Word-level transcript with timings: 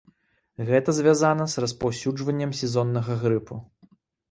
Гэта 0.69 0.95
звязана 0.99 1.47
з 1.51 1.65
распаўсюджваннем 1.65 2.57
сезоннага 2.63 3.21
грыпу. 3.23 3.63